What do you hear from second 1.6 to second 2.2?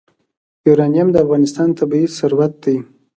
طبعي